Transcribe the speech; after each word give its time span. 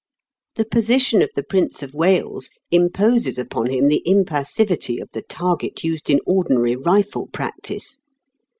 The 0.55 0.65
position 0.65 1.21
of 1.21 1.29
the 1.35 1.43
Prince 1.43 1.83
of 1.83 1.93
Wales 1.93 2.49
imposes 2.71 3.37
upon 3.37 3.67
him 3.67 3.87
the 3.87 4.01
impassivity 4.03 4.99
of 4.99 5.07
the 5.13 5.21
target 5.21 5.83
used 5.83 6.09
in 6.09 6.19
ordinary 6.25 6.75
rifle 6.75 7.27
practice. 7.27 7.99